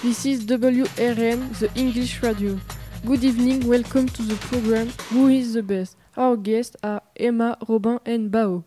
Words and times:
This 0.00 0.24
is 0.26 0.44
WRM, 0.46 1.58
the 1.58 1.68
English 1.74 2.22
radio. 2.22 2.60
Good 3.04 3.24
evening, 3.24 3.66
welcome 3.66 4.08
to 4.08 4.22
the 4.22 4.36
program 4.36 4.90
Who 5.10 5.26
is 5.26 5.54
the 5.54 5.62
Best? 5.64 5.96
Our 6.16 6.36
guests 6.36 6.76
are 6.84 7.02
Emma, 7.16 7.58
Robin, 7.68 7.98
and 8.06 8.30
Bao. 8.30 8.62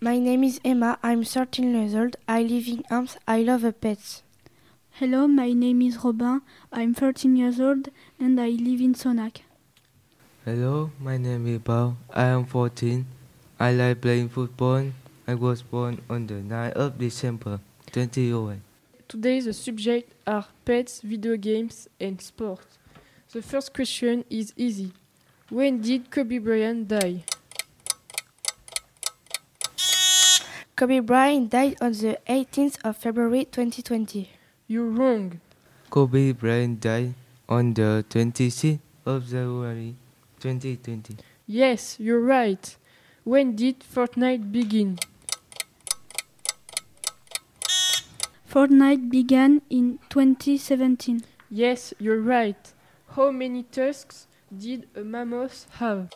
My 0.00 0.18
name 0.18 0.44
is 0.44 0.60
Emma. 0.62 0.98
I'm 1.02 1.24
13 1.24 1.74
years 1.74 1.94
old. 1.94 2.16
I 2.28 2.42
live 2.42 2.68
in 2.68 2.84
Amps. 2.90 3.16
I 3.26 3.40
love 3.40 3.64
pets. 3.80 4.22
Hello, 4.90 5.26
my 5.26 5.54
name 5.54 5.80
is 5.80 5.96
Robin. 6.04 6.42
I'm 6.70 6.92
13 6.92 7.36
years 7.36 7.58
old 7.58 7.88
and 8.20 8.38
I 8.38 8.50
live 8.50 8.82
in 8.82 8.94
Sonac. 8.94 9.38
Hello, 10.44 10.90
my 11.00 11.16
name 11.16 11.46
is 11.46 11.60
Bao. 11.60 11.96
I 12.12 12.24
am 12.24 12.44
14. 12.44 13.06
I 13.58 13.72
like 13.72 14.02
playing 14.02 14.28
football. 14.28 14.92
I 15.26 15.32
was 15.36 15.62
born 15.62 16.02
on 16.10 16.26
the 16.26 16.34
9th 16.34 16.72
of 16.72 16.98
December 16.98 17.60
2001. 17.92 18.60
Today 19.08 19.38
the 19.38 19.52
subject 19.52 20.12
are 20.26 20.46
pets, 20.64 21.00
video 21.00 21.36
games, 21.36 21.86
and 22.00 22.20
sport. 22.20 22.66
The 23.32 23.40
first 23.40 23.72
question 23.72 24.24
is 24.28 24.52
easy. 24.56 24.92
When 25.48 25.80
did 25.80 26.10
Kobe 26.10 26.38
Bryant 26.38 26.88
die? 26.88 27.22
Kobe 30.74 30.98
Bryant 30.98 31.50
died 31.50 31.76
on 31.80 31.92
the 31.92 32.18
18th 32.26 32.78
of 32.82 32.96
February 32.96 33.44
2020. 33.44 34.28
You're 34.66 34.90
wrong. 34.90 35.40
Kobe 35.88 36.32
Bryant 36.32 36.80
died 36.80 37.14
on 37.48 37.74
the 37.74 38.04
26th 38.10 38.80
of 39.06 39.28
January 39.28 39.94
2020. 40.40 41.16
Yes, 41.46 41.96
you're 42.00 42.20
right. 42.20 42.76
When 43.22 43.54
did 43.54 43.80
Fortnite 43.80 44.50
begin? 44.50 44.98
Fortnite 48.56 49.10
began 49.10 49.60
in 49.68 49.98
2017. 50.08 51.20
Yes, 51.50 51.92
you're 51.98 52.22
right. 52.22 52.72
How 53.10 53.30
many 53.30 53.64
tusks 53.64 54.28
did 54.48 54.88
a 54.96 55.04
mammoth 55.04 55.66
have? 55.72 56.08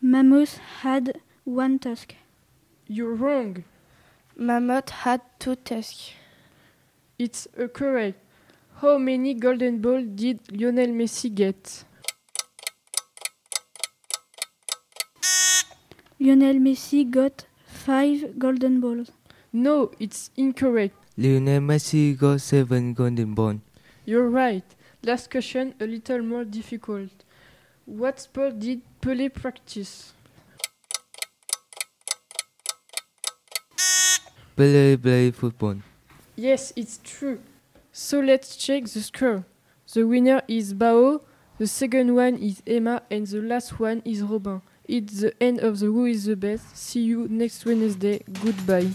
Mammoth 0.00 0.58
had 0.80 1.20
one 1.44 1.78
tusk. 1.78 2.16
You're 2.88 3.14
wrong. 3.14 3.62
Mammoth 4.36 4.90
had 4.90 5.20
two 5.38 5.54
tusks. 5.54 6.10
It's 7.20 7.46
a 7.56 7.68
correct. 7.68 8.18
How 8.80 8.98
many 8.98 9.32
golden 9.34 9.80
balls 9.80 10.06
did 10.16 10.40
Lionel 10.50 10.88
Messi 10.88 11.32
get? 11.32 11.84
Lionel 16.18 16.56
Messi 16.56 17.08
got 17.08 17.46
five 17.82 18.38
golden 18.38 18.80
balls. 18.80 19.10
No, 19.52 19.90
it's 19.98 20.30
incorrect. 20.36 20.94
Lionel 21.18 21.60
Messi 21.60 22.16
got 22.16 22.40
7 22.40 22.94
golden 22.94 23.34
balls. 23.34 23.60
You're 24.04 24.28
right. 24.28 24.64
Last 25.02 25.30
question, 25.30 25.74
a 25.80 25.86
little 25.86 26.22
more 26.22 26.44
difficult. 26.44 27.10
What 27.84 28.20
sport 28.20 28.60
did 28.60 28.82
Pelé 29.00 29.34
practice? 29.34 30.12
Pelé 34.56 35.02
played 35.02 35.34
football. 35.34 35.76
Yes, 36.36 36.72
it's 36.76 37.00
true. 37.02 37.40
So 37.90 38.20
let's 38.20 38.56
check 38.56 38.84
the 38.84 39.00
score. 39.00 39.44
The 39.92 40.06
winner 40.06 40.42
is 40.46 40.72
Bao, 40.72 41.20
the 41.58 41.66
second 41.66 42.14
one 42.14 42.36
is 42.36 42.62
Emma, 42.64 43.02
and 43.10 43.26
the 43.26 43.42
last 43.42 43.80
one 43.80 44.02
is 44.04 44.22
Robin. 44.22 44.62
It's 44.86 45.20
the 45.20 45.42
end 45.42 45.60
of 45.60 45.78
the 45.78 45.86
Who 45.86 46.04
is 46.06 46.24
the 46.24 46.36
Best. 46.36 46.76
See 46.76 47.02
you 47.02 47.28
next 47.28 47.64
Wednesday. 47.64 48.22
Goodbye. 48.42 48.90